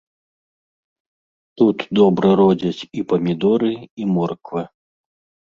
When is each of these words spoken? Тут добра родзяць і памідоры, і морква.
Тут 1.61 1.77
добра 2.01 2.29
родзяць 2.41 2.85
і 3.01 3.05
памідоры, 3.13 3.71
і 4.03 4.11
морква. 4.15 4.61